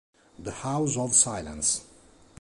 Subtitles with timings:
[0.39, 1.83] The House of Silence